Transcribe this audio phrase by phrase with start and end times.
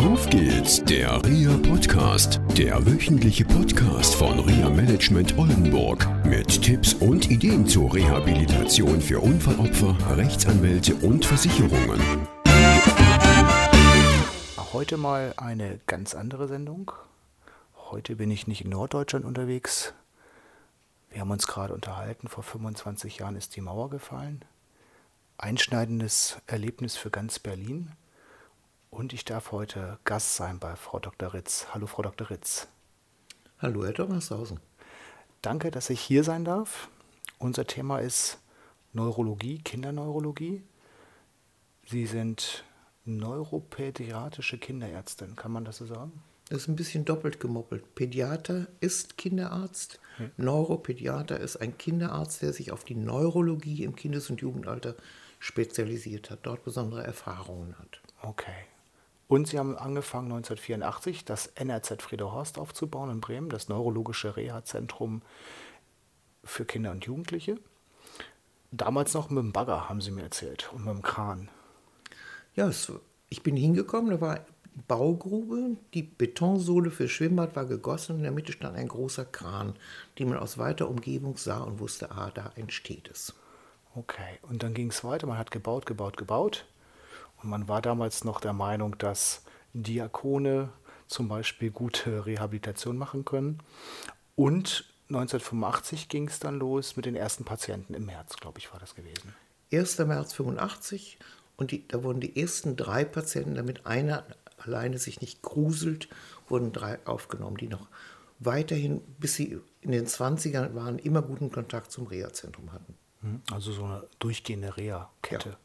[0.00, 7.30] Auf geht's, der RIA Podcast, der wöchentliche Podcast von RIA Management Oldenburg mit Tipps und
[7.30, 12.00] Ideen zur Rehabilitation für Unfallopfer, Rechtsanwälte und Versicherungen.
[14.72, 16.92] Heute mal eine ganz andere Sendung.
[17.90, 19.92] Heute bin ich nicht in Norddeutschland unterwegs.
[21.10, 24.46] Wir haben uns gerade unterhalten, vor 25 Jahren ist die Mauer gefallen.
[25.36, 27.92] Einschneidendes Erlebnis für ganz Berlin.
[28.90, 31.32] Und ich darf heute Gast sein bei Frau Dr.
[31.32, 31.68] Ritz.
[31.72, 32.28] Hallo, Frau Dr.
[32.28, 32.68] Ritz.
[33.60, 34.32] Hallo, Herr Thomas
[35.42, 36.90] Danke, dass ich hier sein darf.
[37.38, 38.38] Unser Thema ist
[38.92, 40.62] Neurologie, Kinderneurologie.
[41.86, 42.64] Sie sind
[43.04, 46.22] neuropädiatrische Kinderärztin, kann man das so sagen?
[46.48, 47.94] Das ist ein bisschen doppelt gemoppelt.
[47.94, 50.32] Pädiater ist Kinderarzt, hm.
[50.36, 54.96] Neuropädiater ist ein Kinderarzt, der sich auf die Neurologie im Kindes- und Jugendalter
[55.38, 58.00] spezialisiert hat, dort besondere Erfahrungen hat.
[58.20, 58.66] Okay.
[59.30, 65.22] Und Sie haben angefangen 1984 das NRZ Friederhorst aufzubauen in Bremen, das neurologische Reha-Zentrum
[66.42, 67.56] für Kinder und Jugendliche.
[68.72, 71.48] Damals noch mit dem Bagger, haben Sie mir erzählt, und mit dem Kran.
[72.56, 72.68] Ja,
[73.28, 74.40] ich bin hingekommen, da war
[74.88, 79.76] Baugrube, die Betonsohle für Schwimmbad war gegossen und in der Mitte stand ein großer Kran,
[80.18, 83.32] den man aus weiter Umgebung sah und wusste, ah, da entsteht es.
[83.94, 86.66] Okay, und dann ging es weiter, man hat gebaut, gebaut, gebaut.
[87.42, 90.70] Und man war damals noch der Meinung, dass Diakone
[91.06, 93.58] zum Beispiel gute Rehabilitation machen können.
[94.36, 98.78] Und 1985 ging es dann los mit den ersten Patienten im März, glaube ich, war
[98.78, 99.34] das gewesen.
[99.72, 99.98] 1.
[99.98, 101.18] März 85
[101.56, 104.24] und die, da wurden die ersten drei Patienten, damit einer
[104.58, 106.08] alleine sich nicht gruselt,
[106.48, 107.88] wurden drei aufgenommen, die noch
[108.38, 112.94] weiterhin, bis sie in den 20ern waren, immer guten Kontakt zum Reha-Zentrum hatten.
[113.22, 115.50] Hm, also so eine durchgehende Reha-Kette.
[115.50, 115.56] Ja.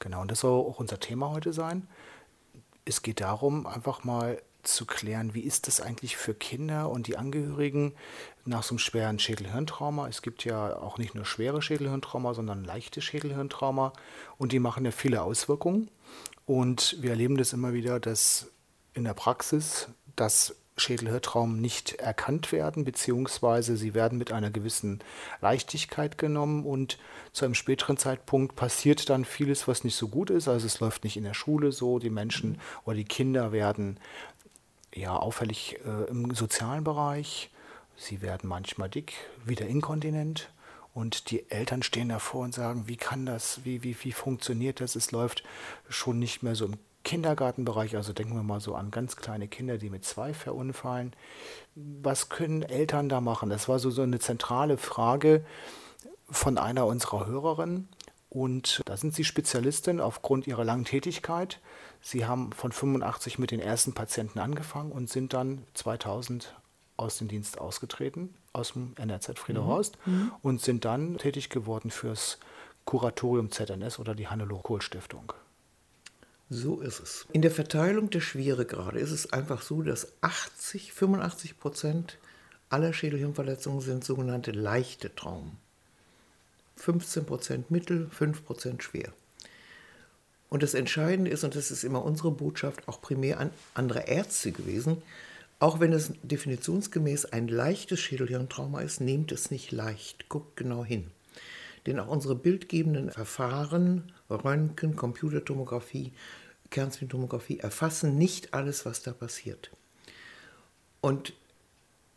[0.00, 1.86] Genau, und das soll auch unser Thema heute sein.
[2.84, 7.16] Es geht darum, einfach mal zu klären, wie ist das eigentlich für Kinder und die
[7.16, 7.94] Angehörigen
[8.44, 10.08] nach so einem schweren Schädelhirntrauma.
[10.08, 13.92] Es gibt ja auch nicht nur schwere Schädelhirntrauma, sondern leichte Schädelhirntrauma
[14.38, 15.90] und die machen ja viele Auswirkungen.
[16.46, 18.50] Und wir erleben das immer wieder, dass
[18.92, 25.00] in der Praxis das Schädelhirntraum nicht erkannt werden, beziehungsweise sie werden mit einer gewissen
[25.40, 26.98] Leichtigkeit genommen und
[27.32, 30.48] zu einem späteren Zeitpunkt passiert dann vieles, was nicht so gut ist.
[30.48, 34.00] Also es läuft nicht in der Schule so, die Menschen oder die Kinder werden
[34.94, 37.50] ja auffällig äh, im sozialen Bereich,
[37.96, 39.14] sie werden manchmal dick,
[39.44, 40.50] wieder inkontinent.
[40.92, 44.96] Und die Eltern stehen davor und sagen, wie kann das, wie, wie, wie funktioniert das?
[44.96, 45.44] Es läuft
[45.88, 49.78] schon nicht mehr so im Kindergartenbereich, also denken wir mal so an ganz kleine Kinder,
[49.78, 51.14] die mit zwei verunfallen.
[51.74, 53.48] Was können Eltern da machen?
[53.48, 55.44] Das war so, so eine zentrale Frage
[56.30, 57.88] von einer unserer Hörerinnen.
[58.28, 61.58] Und da sind Sie Spezialistin aufgrund Ihrer langen Tätigkeit.
[62.00, 66.54] Sie haben von 85 mit den ersten Patienten angefangen und sind dann 2000
[66.96, 70.12] aus dem Dienst ausgetreten, aus dem NRZ Friederhorst, mhm.
[70.12, 70.32] mhm.
[70.42, 72.38] und sind dann tätig geworden fürs
[72.84, 75.32] Kuratorium ZNS oder die Hannelore Kohl Stiftung.
[76.52, 77.26] So ist es.
[77.32, 82.18] In der Verteilung der Schweregrade ist es einfach so, dass 80, 85 Prozent
[82.70, 85.56] aller Schädelhirnverletzungen sind sogenannte leichte Traumen.
[86.74, 89.12] 15 Prozent mittel, 5 Prozent schwer.
[90.48, 94.50] Und das Entscheidende ist, und das ist immer unsere Botschaft, auch primär an andere Ärzte
[94.50, 95.00] gewesen,
[95.60, 101.12] auch wenn es definitionsgemäß ein leichtes Schädelhirntrauma ist, nehmt es nicht leicht, guckt genau hin.
[101.86, 106.12] Denn auch unsere bildgebenden Verfahren, Röntgen, Computertomographie,
[106.70, 109.70] Kernspintomographie erfassen nicht alles, was da passiert.
[111.00, 111.34] Und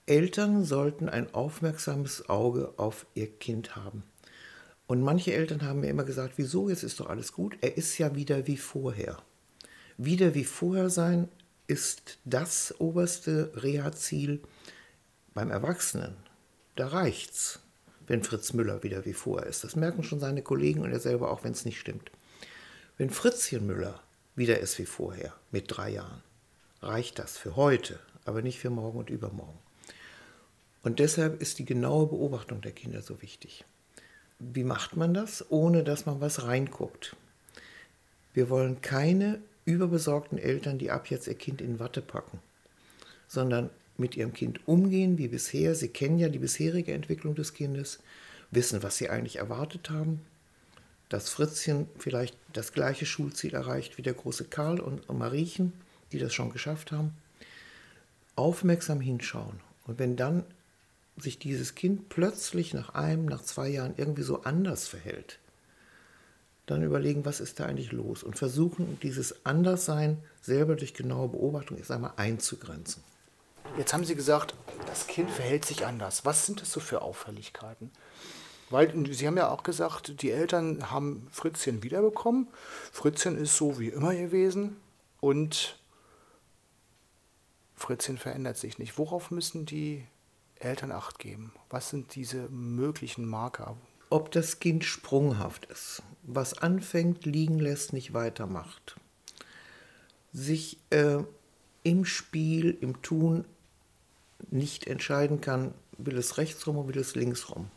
[0.06, 4.04] Eltern sollten ein aufmerksames Auge auf ihr Kind haben.
[4.86, 7.98] Und manche Eltern haben mir immer gesagt, wieso, jetzt ist doch alles gut, er ist
[7.98, 9.18] ja wieder wie vorher.
[9.98, 11.30] Wieder wie vorher sein
[11.68, 14.42] ist das oberste Reha-Ziel
[15.34, 16.16] beim Erwachsenen.
[16.76, 17.63] Da reicht's,
[18.08, 19.64] wenn Fritz Müller wieder wie vorher ist.
[19.64, 22.12] Das merken schon seine Kollegen und er selber auch, wenn es nicht stimmt.
[22.98, 24.02] Wenn Fritzchen Müller
[24.36, 26.22] wieder ist wie vorher, mit drei Jahren.
[26.82, 29.58] Reicht das für heute, aber nicht für morgen und übermorgen.
[30.84, 33.64] Und deshalb ist die genaue Beobachtung der Kinder so wichtig.
[34.40, 37.16] Wie macht man das, ohne dass man was reinguckt?
[38.34, 42.40] Wir wollen keine überbesorgten Eltern, die ab jetzt ihr Kind in Watte packen,
[43.28, 45.76] sondern mit ihrem Kind umgehen wie bisher.
[45.76, 48.00] Sie kennen ja die bisherige Entwicklung des Kindes,
[48.52, 50.22] wissen, was sie eigentlich erwartet haben,
[51.10, 55.74] dass Fritzchen vielleicht das gleiche Schulziel erreicht wie der große Karl und Mariechen,
[56.12, 57.14] die das schon geschafft haben.
[58.36, 59.60] Aufmerksam hinschauen.
[59.86, 60.44] Und wenn dann
[61.18, 65.40] sich dieses Kind plötzlich nach einem, nach zwei Jahren irgendwie so anders verhält,
[66.66, 71.78] dann überlegen, was ist da eigentlich los und versuchen, dieses Anderssein selber durch genaue Beobachtung
[71.78, 73.04] erst einmal einzugrenzen.
[73.76, 74.54] Jetzt haben Sie gesagt,
[74.86, 76.26] das Kind verhält sich anders.
[76.26, 77.90] Was sind das so für Auffälligkeiten?
[78.70, 82.48] Weil Sie haben ja auch gesagt, die Eltern haben Fritzchen wiederbekommen.
[82.92, 84.78] Fritzchen ist so wie immer gewesen
[85.22, 85.80] und
[87.76, 89.00] Fritzchen verändert sich nicht.
[89.00, 90.06] Worauf müssen die
[90.60, 91.52] Eltern acht geben?
[91.72, 93.76] Was sind diese möglichen Marker?
[94.12, 98.98] Ob das Kind sprunghaft ist, was anfängt, liegen lässt, nicht weitermacht,
[100.32, 101.24] sich äh,
[101.82, 103.46] im Spiel, im Tun
[104.52, 107.70] nicht entscheiden kann, will es rechts rum oder will es links rum.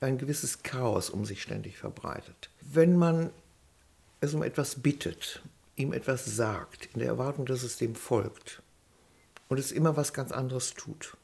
[0.00, 2.50] Ein gewisses Chaos um sich ständig verbreitet.
[2.60, 3.30] Wenn man
[4.20, 5.42] es um etwas bittet,
[5.76, 8.62] ihm etwas sagt, in der Erwartung, dass es dem folgt
[9.48, 11.16] und es immer was ganz anderes tut,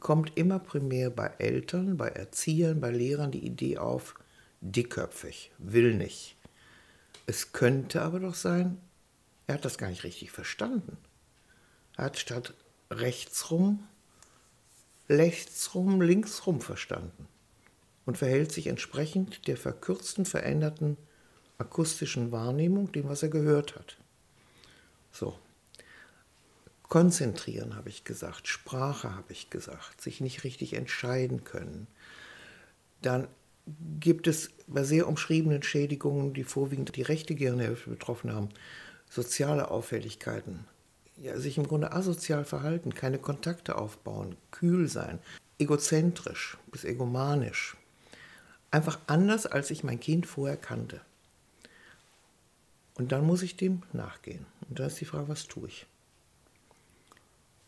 [0.00, 4.14] kommt immer primär bei Eltern, bei Erziehern, bei Lehrern die Idee auf,
[4.60, 6.36] dickköpfig, will nicht.
[7.26, 8.78] Es könnte aber doch sein,
[9.46, 10.96] er hat das gar nicht richtig verstanden.
[11.96, 12.54] Er hat statt
[12.90, 13.86] rechtsrum,
[15.12, 17.28] rechtsrum, linksrum verstanden
[18.06, 20.96] und verhält sich entsprechend der verkürzten, veränderten
[21.58, 23.96] akustischen Wahrnehmung, dem, was er gehört hat.
[25.12, 25.36] So,
[26.92, 31.86] Konzentrieren habe ich gesagt, Sprache habe ich gesagt, sich nicht richtig entscheiden können.
[33.00, 33.28] Dann
[33.98, 38.50] gibt es bei sehr umschriebenen Schädigungen, die vorwiegend die rechte Gehirnhälfte betroffen haben,
[39.08, 40.66] soziale Auffälligkeiten.
[41.16, 45.18] Ja, sich im Grunde asozial verhalten, keine Kontakte aufbauen, kühl sein,
[45.58, 47.76] egozentrisch bis egomanisch.
[48.70, 51.00] Einfach anders, als ich mein Kind vorher kannte.
[52.94, 54.46] Und dann muss ich dem nachgehen.
[54.68, 55.86] Und da ist die Frage, was tue ich?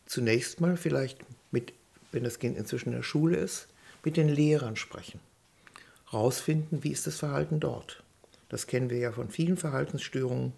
[0.06, 1.18] zunächst mal vielleicht
[1.50, 1.72] mit,
[2.12, 3.68] wenn das Kind inzwischen in der Schule ist,
[4.04, 5.20] mit den Lehrern sprechen.
[6.12, 8.02] Rausfinden, wie ist das Verhalten dort.
[8.48, 10.52] Das kennen wir ja von vielen Verhaltensstörungen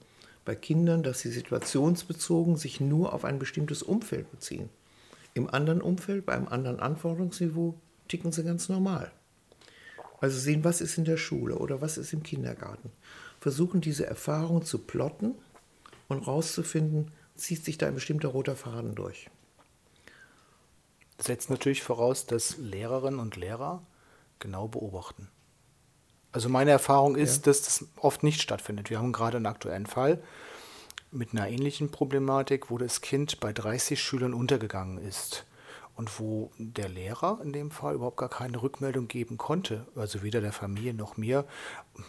[0.46, 4.70] bei Kindern, dass sie situationsbezogen sich nur auf ein bestimmtes Umfeld beziehen.
[5.34, 7.74] Im anderen Umfeld, bei einem anderen Anforderungsniveau,
[8.08, 9.12] ticken sie ganz normal.
[10.22, 12.90] Also sehen, was ist in der Schule oder was ist im Kindergarten.
[13.40, 15.34] Versuchen diese Erfahrung zu plotten
[16.08, 19.28] und rauszufinden, zieht sich da ein bestimmter roter Faden durch
[21.18, 23.82] setzt natürlich voraus, dass Lehrerinnen und Lehrer
[24.38, 25.28] genau beobachten.
[26.36, 27.42] Also meine Erfahrung ist, ja.
[27.44, 28.90] dass das oft nicht stattfindet.
[28.90, 30.22] Wir haben gerade einen aktuellen Fall
[31.10, 35.46] mit einer ähnlichen Problematik, wo das Kind bei 30 Schülern untergegangen ist
[35.94, 40.42] und wo der Lehrer in dem Fall überhaupt gar keine Rückmeldung geben konnte, also weder
[40.42, 41.46] der Familie noch mir,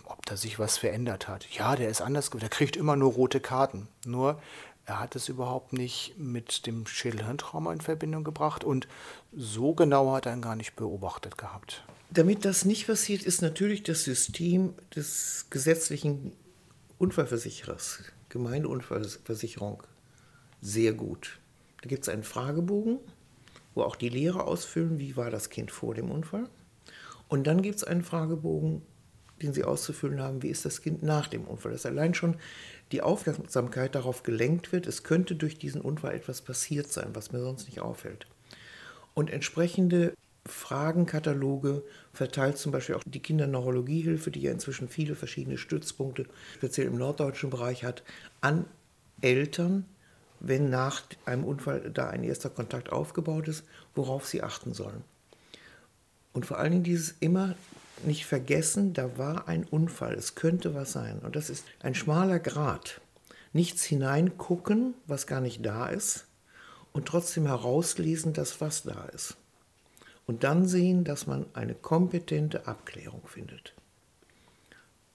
[0.04, 1.50] ob da sich was verändert hat.
[1.52, 3.88] Ja, der ist anders, der kriegt immer nur rote Karten.
[4.06, 4.42] Nur
[4.86, 8.90] er hat es überhaupt nicht mit dem Schädelhirntrauma in Verbindung gebracht und
[9.34, 11.86] so genau hat er ihn gar nicht beobachtet gehabt.
[12.10, 16.32] Damit das nicht passiert, ist natürlich das System des gesetzlichen
[16.98, 18.00] Unfallversicherers,
[18.30, 19.84] Gemeindeunfallversicherung,
[20.62, 21.40] sehr gut.
[21.82, 23.00] Da gibt es einen Fragebogen,
[23.76, 26.50] wo auch die Lehrer ausfüllen, wie war das Kind vor dem Unfall.
[27.28, 28.82] Und dann gibt es einen Fragebogen,
[29.42, 31.72] den sie auszufüllen haben, wie ist das Kind nach dem Unfall.
[31.74, 32.38] Das ist allein schon
[32.92, 37.42] die Aufmerksamkeit darauf gelenkt wird, es könnte durch diesen Unfall etwas passiert sein, was mir
[37.42, 38.28] sonst nicht auffällt.
[39.14, 40.14] Und entsprechende
[40.48, 41.84] Fragenkataloge
[42.14, 47.50] verteilt zum Beispiel auch die Kinderneurologiehilfe, die ja inzwischen viele verschiedene Stützpunkte, speziell im norddeutschen
[47.50, 48.04] Bereich hat,
[48.42, 48.66] an
[49.22, 49.86] Eltern,
[50.40, 53.64] wenn nach einem Unfall da ein erster Kontakt aufgebaut ist,
[53.96, 55.04] worauf sie achten sollen.
[56.34, 57.56] Und vor allen Dingen dieses immer
[58.06, 61.20] nicht vergessen, da war ein Unfall, es könnte was sein.
[61.20, 63.02] Und das ist ein schmaler Grat.
[63.54, 66.26] Nichts hineingucken, was gar nicht da ist,
[66.94, 69.36] und trotzdem herauslesen, dass was da ist.
[70.28, 73.74] Und dann sehen, dass man eine kompetente Abklärung findet.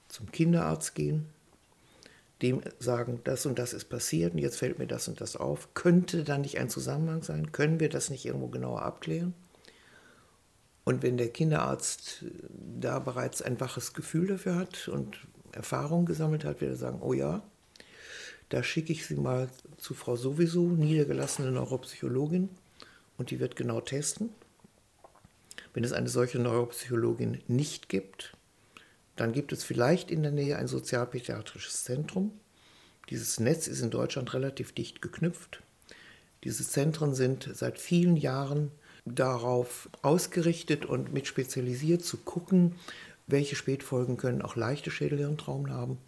[0.09, 1.29] Zum Kinderarzt gehen,
[2.41, 5.75] dem sagen, das und das ist passiert und jetzt fällt mir das und das auf.
[5.75, 7.53] Könnte da nicht ein Zusammenhang sein?
[7.53, 9.35] Können wir das nicht irgendwo genauer abklären?
[10.85, 12.25] Und wenn der Kinderarzt
[12.81, 15.19] da bereits ein waches Gefühl dafür hat und
[15.53, 17.43] Erfahrung gesammelt hat, wird er sagen, oh ja,
[18.49, 22.49] da schicke ich Sie mal zu Frau sowieso, niedergelassene Neuropsychologin,
[23.19, 24.31] und die wird genau testen.
[25.75, 28.37] Wenn es eine solche Neuropsychologin nicht gibt,
[29.17, 32.33] dann gibt es vielleicht in der Nähe ein sozialpädiatrisches Zentrum.
[33.11, 35.63] Dieses Netz ist in Deutschland relativ dicht geknüpft.
[36.45, 38.71] Diese Zentren sind seit vielen Jahren
[39.05, 42.77] darauf ausgerichtet und mit spezialisiert zu gucken,
[43.27, 45.99] welche Spätfolgen können auch leichte Schädelhirntraumen haben.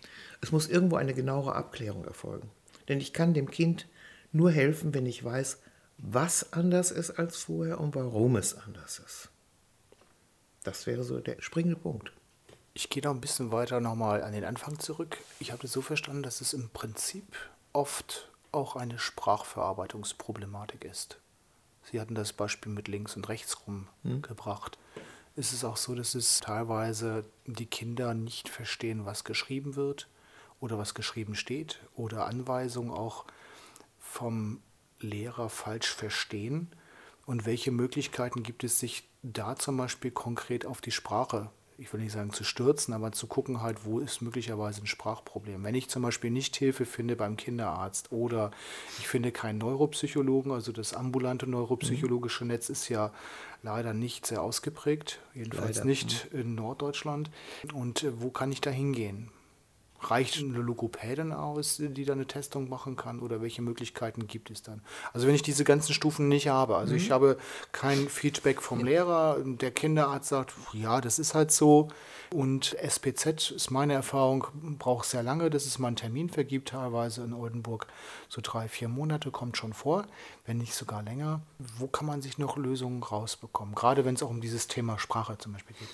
[0.40, 2.50] Es muss irgendwo eine genauere Abklärung erfolgen.
[2.88, 3.86] Denn ich kann dem Kind
[4.32, 5.58] nur helfen, wenn ich weiß,
[5.98, 9.30] was anders ist als vorher und warum es anders ist.
[10.64, 12.12] Das wäre so der springende Punkt.
[12.72, 15.18] Ich gehe noch ein bisschen weiter nochmal an den Anfang zurück.
[15.38, 17.36] Ich habe das so verstanden, dass es im Prinzip
[17.72, 21.18] oft auch eine Sprachverarbeitungsproblematik ist.
[21.84, 24.22] Sie hatten das Beispiel mit links und rechts rum hm.
[24.22, 24.78] gebracht.
[25.36, 30.08] Ist es auch so, dass es teilweise die Kinder nicht verstehen, was geschrieben wird
[30.60, 33.26] oder was geschrieben steht oder Anweisungen auch
[33.98, 34.62] vom
[35.00, 36.72] Lehrer falsch verstehen?
[37.26, 42.00] Und welche Möglichkeiten gibt es, sich da zum Beispiel konkret auf die Sprache ich will
[42.00, 45.64] nicht sagen zu stürzen, aber zu gucken halt, wo ist möglicherweise ein Sprachproblem.
[45.64, 48.50] Wenn ich zum Beispiel nicht Hilfe finde beim Kinderarzt oder
[48.98, 53.12] ich finde keinen Neuropsychologen, also das ambulante neuropsychologische Netz ist ja
[53.62, 55.88] leider nicht sehr ausgeprägt, jedenfalls leider.
[55.88, 57.30] nicht in Norddeutschland.
[57.72, 59.30] Und äh, wo kann ich da hingehen?
[60.10, 64.62] Reicht eine Logopädin aus, die da eine Testung machen kann oder welche Möglichkeiten gibt es
[64.62, 64.82] dann?
[65.12, 66.98] Also wenn ich diese ganzen Stufen nicht habe, also mhm.
[66.98, 67.38] ich habe
[67.72, 71.88] kein Feedback vom Lehrer, der Kinderarzt sagt, ja, das ist halt so
[72.32, 74.46] und SPZ ist meine Erfahrung,
[74.78, 77.86] braucht sehr lange, dass es mal einen Termin vergibt, teilweise in Oldenburg,
[78.28, 80.04] so drei, vier Monate kommt schon vor,
[80.44, 81.42] wenn nicht sogar länger.
[81.78, 85.38] Wo kann man sich noch Lösungen rausbekommen, gerade wenn es auch um dieses Thema Sprache
[85.38, 85.88] zum Beispiel geht?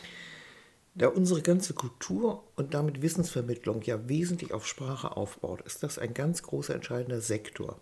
[0.95, 6.15] Da unsere ganze Kultur und damit Wissensvermittlung ja wesentlich auf Sprache aufbaut, ist das ein
[6.15, 7.81] ganz großer entscheidender Sektor.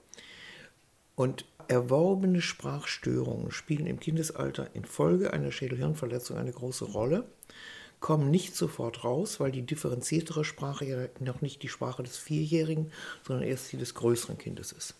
[1.14, 7.26] Und erworbene Sprachstörungen spielen im Kindesalter infolge einer Schädelhirnverletzung eine große Rolle,
[8.00, 12.92] kommen nicht sofort raus, weil die differenziertere Sprache ja noch nicht die Sprache des Vierjährigen,
[13.26, 14.94] sondern erst die des größeren Kindes ist.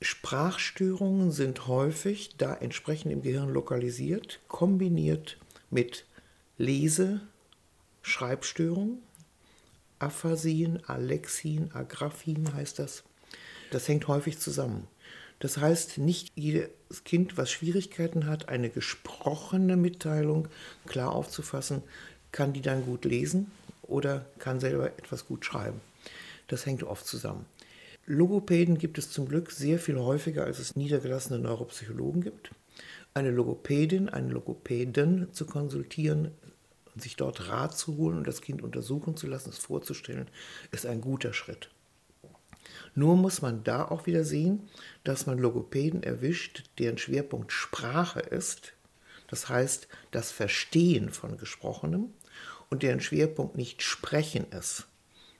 [0.00, 5.38] Sprachstörungen sind häufig da entsprechend im Gehirn lokalisiert, kombiniert
[5.70, 6.04] mit
[6.62, 7.20] Lese,
[8.02, 9.02] Schreibstörung,
[9.98, 13.02] Aphasien, Alexien, Agraphien heißt das.
[13.72, 14.86] Das hängt häufig zusammen.
[15.40, 16.70] Das heißt, nicht jedes
[17.04, 20.46] Kind, was Schwierigkeiten hat, eine gesprochene Mitteilung
[20.86, 21.82] klar aufzufassen,
[22.30, 23.50] kann die dann gut lesen
[23.82, 25.80] oder kann selber etwas gut schreiben.
[26.46, 27.44] Das hängt oft zusammen.
[28.06, 32.52] Logopäden gibt es zum Glück sehr viel häufiger, als es niedergelassene Neuropsychologen gibt.
[33.14, 36.30] Eine Logopädin, einen Logopäden zu konsultieren,
[36.94, 40.28] und sich dort Rat zu holen und das Kind untersuchen zu lassen, es vorzustellen,
[40.70, 41.70] ist ein guter Schritt.
[42.94, 44.68] Nur muss man da auch wieder sehen,
[45.04, 48.74] dass man Logopäden erwischt, deren Schwerpunkt Sprache ist,
[49.28, 52.12] das heißt das Verstehen von Gesprochenem,
[52.68, 54.86] und deren Schwerpunkt nicht Sprechen ist.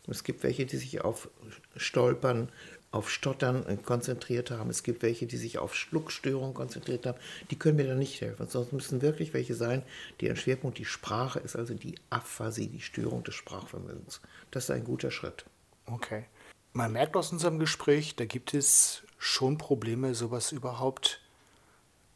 [0.07, 1.31] Es gibt welche, die sich auf
[1.77, 2.51] Stolpern
[2.93, 4.71] auf Stottern konzentriert haben.
[4.71, 7.19] Es gibt welche, die sich auf Schluckstörungen konzentriert haben.
[7.51, 8.47] Die können mir dann nicht helfen.
[8.49, 9.83] Sonst müssen wirklich welche sein,
[10.21, 14.21] deren Schwerpunkt die Sprache ist, also die Aphasie, die Störung des Sprachvermögens.
[14.51, 15.47] Das ist ein guter Schritt.
[15.87, 16.27] Okay.
[16.75, 21.21] Man merkt aus unserem Gespräch, da gibt es schon Probleme, sowas überhaupt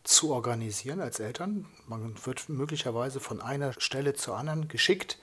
[0.04, 1.66] zu organisieren als Eltern.
[1.86, 5.18] Man wird möglicherweise von einer Stelle zur anderen geschickt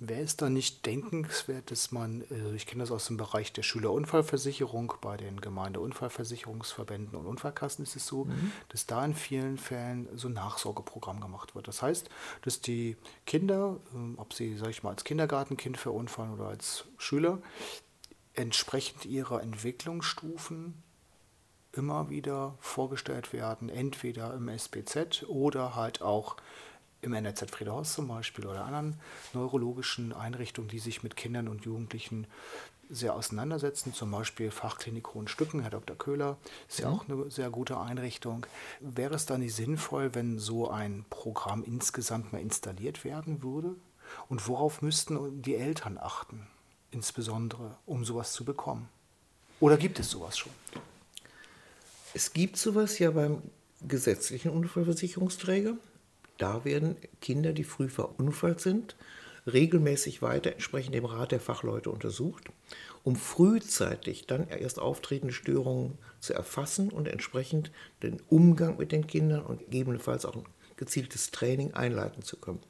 [0.00, 3.64] Wäre es da nicht denkenswert, dass man, also ich kenne das aus dem Bereich der
[3.64, 8.52] Schülerunfallversicherung, bei den Gemeindeunfallversicherungsverbänden und Unfallkassen ist es so, mhm.
[8.68, 11.66] dass da in vielen Fällen so ein Nachsorgeprogramm gemacht wird.
[11.66, 12.08] Das heißt,
[12.42, 17.42] dass die Kinder, ähm, ob sie, sage ich mal, als Kindergartenkind verunfallen oder als Schüler,
[18.34, 20.80] entsprechend ihrer Entwicklungsstufen
[21.72, 26.36] immer wieder vorgestellt werden, entweder im SPZ oder halt auch
[27.02, 29.00] im NRZ Friedehorst zum Beispiel oder anderen
[29.32, 32.26] neurologischen Einrichtungen, die sich mit Kindern und Jugendlichen
[32.90, 35.96] sehr auseinandersetzen, zum Beispiel Fachklinik Hohenstücken, Herr Dr.
[35.96, 36.38] Köhler,
[36.68, 38.46] ist ja, ja auch eine sehr gute Einrichtung.
[38.80, 43.74] Wäre es dann nicht sinnvoll, wenn so ein Programm insgesamt mal installiert werden würde?
[44.28, 46.46] Und worauf müssten die Eltern achten,
[46.90, 48.88] insbesondere, um sowas zu bekommen?
[49.60, 50.52] Oder gibt es sowas schon?
[52.14, 53.42] Es gibt sowas ja beim
[53.86, 55.74] gesetzlichen Unfallversicherungsträger.
[56.38, 58.96] Da werden Kinder, die früh verunfallt sind,
[59.46, 62.48] regelmäßig weiter entsprechend dem Rat der Fachleute untersucht,
[63.02, 67.70] um frühzeitig dann erst auftretende Störungen zu erfassen und entsprechend
[68.02, 70.44] den Umgang mit den Kindern und gegebenenfalls auch ein
[70.76, 72.60] gezieltes Training einleiten zu können.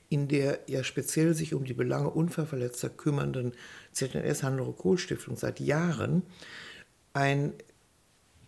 [0.09, 3.53] in der ja speziell sich um die Belange Unfallverletzter kümmernden
[3.91, 6.23] ZNS Hannelore Kohl Stiftung seit Jahren
[7.13, 7.53] ein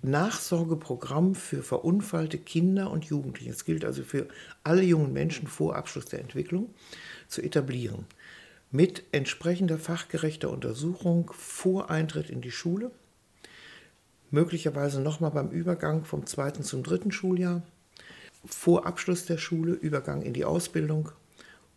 [0.03, 4.27] Nachsorgeprogramm für verunfallte Kinder und Jugendliche, es gilt also für
[4.63, 6.73] alle jungen Menschen vor Abschluss der Entwicklung,
[7.27, 8.05] zu etablieren.
[8.71, 12.91] Mit entsprechender fachgerechter Untersuchung vor Eintritt in die Schule,
[14.31, 17.61] möglicherweise nochmal beim Übergang vom zweiten zum dritten Schuljahr,
[18.45, 21.11] vor Abschluss der Schule, Übergang in die Ausbildung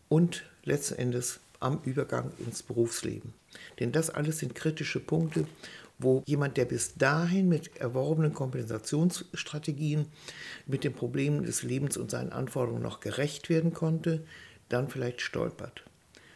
[0.08, 3.34] und letzten Endes am Übergang ins Berufsleben.
[3.80, 5.46] Denn das alles sind kritische Punkte,
[5.98, 10.06] wo jemand, der bis dahin mit erworbenen Kompensationsstrategien
[10.66, 14.24] mit den Problemen des Lebens und seinen Anforderungen noch gerecht werden konnte,
[14.68, 15.84] dann vielleicht stolpert.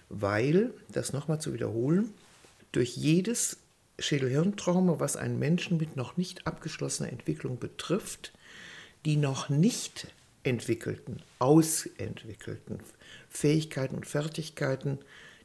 [0.09, 2.11] Weil, das nochmal zu wiederholen,
[2.73, 3.59] durch jedes
[3.99, 8.33] Schädelhirntrauma, was einen Menschen mit noch nicht abgeschlossener Entwicklung betrifft,
[9.05, 10.09] die noch nicht
[10.43, 12.81] entwickelten, ausentwickelten
[13.29, 14.99] Fähigkeiten und Fertigkeiten,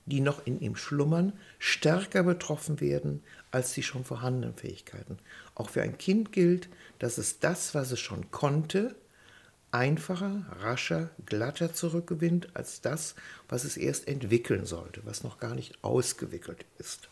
[0.06, 5.18] die noch in ihm schlummern, stärker betroffen werden als die schon vorhandenen Fähigkeiten.
[5.56, 6.70] Auch für ein Kind gilt,
[7.00, 8.96] dass es das, was es schon konnte,
[9.72, 13.16] einfacher, rascher, glatter zurückgewinnt als das,
[13.50, 17.10] was es erst entwickeln sollte, was noch gar nicht ausgewickelt ist.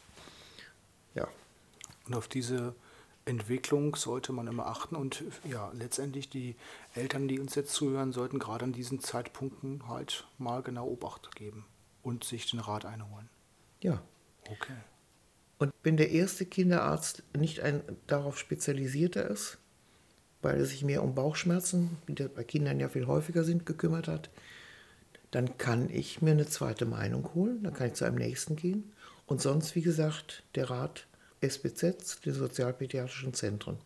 [2.12, 2.75] Und auf diese
[3.24, 6.58] Entwicklung sollte man immer achten und ja, letztendlich die
[6.94, 11.65] Eltern, die uns jetzt zuhören, sollten gerade an diesen Zeitpunkten halt mal genau Obacht geben
[12.03, 13.30] und sich den Rat einholen.
[13.80, 14.01] Ja.
[14.50, 14.74] Okay.
[15.58, 19.58] Und wenn der erste Kinderarzt nicht ein darauf spezialisierter ist,
[20.41, 24.30] weil er sich mehr um Bauchschmerzen, die bei Kindern ja viel häufiger sind, gekümmert hat,
[25.30, 28.91] dann kann ich mir eine zweite Meinung holen, dann kann ich zu einem nächsten gehen.
[29.27, 31.08] Und sonst, wie gesagt, der Rat
[31.42, 33.78] SBZ, die sozialpädiatrischen Zentren.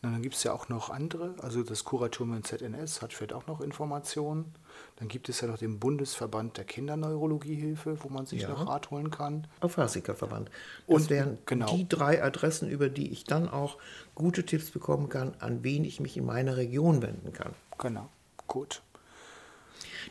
[0.00, 3.32] Na, dann gibt es ja auch noch andere, also das Kuratorium in ZNS hat vielleicht
[3.32, 4.54] auch noch Informationen.
[4.96, 8.48] Dann gibt es ja noch den Bundesverband der Kinderneurologiehilfe, wo man sich ja.
[8.48, 9.48] noch Rat holen kann.
[9.60, 10.50] Aufhasikerverband.
[10.86, 11.74] Das Und, wären genau.
[11.74, 13.78] die drei Adressen, über die ich dann auch
[14.14, 17.54] gute Tipps bekommen kann, an wen ich mich in meiner Region wenden kann.
[17.78, 18.08] Genau,
[18.46, 18.82] gut.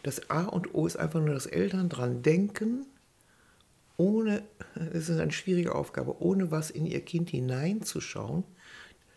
[0.03, 2.86] Das A und O ist einfach nur, dass Eltern dran denken,
[3.97, 4.43] ohne,
[4.93, 8.43] es ist eine schwierige Aufgabe, ohne was in ihr Kind hineinzuschauen,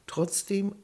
[0.06, 0.74] trotzdem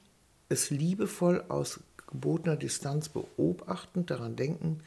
[0.48, 4.82] es liebevoll aus gebotener Distanz beobachtend daran denken,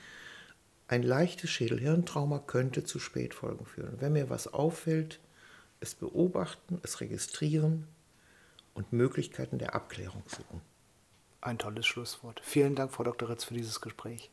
[0.88, 4.00] ein leichtes Schädelhirntrauma könnte zu Spätfolgen führen.
[4.00, 5.20] Wenn mir was auffällt,
[5.82, 7.88] es beobachten, es registrieren
[8.74, 10.62] und Möglichkeiten der Abklärung suchen.
[11.42, 12.42] Ein tolles Schlusswort.
[12.44, 13.30] Vielen Dank, Frau Dr.
[13.30, 14.30] Ritz, für dieses Gespräch.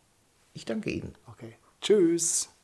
[0.54, 1.14] Ich danke Ihnen.
[1.26, 1.56] Okay.
[1.80, 2.55] Tschüss.